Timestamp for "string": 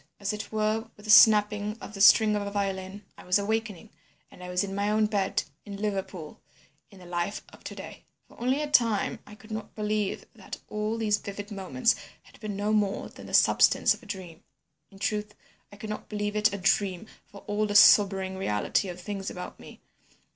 2.01-2.35